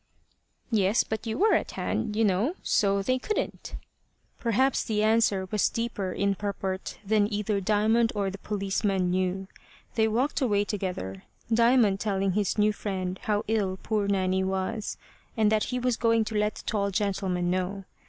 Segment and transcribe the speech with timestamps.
[0.71, 3.75] "Yes; but you were at hand, you know, so they couldn't."
[4.39, 9.47] Perhaps the answer was deeper in purport than either Diamond or the policeman knew.
[9.93, 11.21] They walked away together,
[11.53, 14.97] Diamond telling his new friend how ill poor Nanny was,
[15.37, 17.85] and that he was going to let the tall gentleman know.